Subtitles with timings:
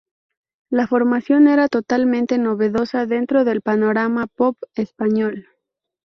[0.71, 5.47] La formación era totalmente novedosa dentro del panorama pop español.